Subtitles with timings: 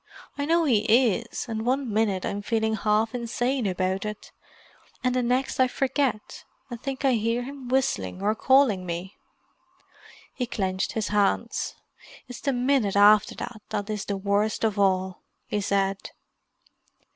[0.35, 0.79] I know he
[1.13, 4.31] is, and one minute I'm feeling half insane about it,
[5.03, 9.19] and the next I forget, and think I hear him whistling or calling me."
[10.33, 11.75] He clenched his hands.
[12.27, 16.09] "It's the minute after that that is the worst of all," he said.